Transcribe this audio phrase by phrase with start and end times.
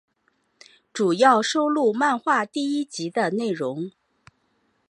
[0.91, 3.91] 主要收录漫画第一集的内容。